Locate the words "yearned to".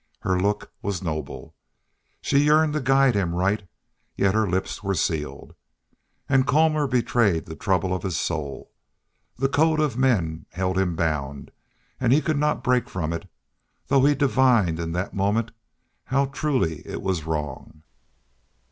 2.39-2.79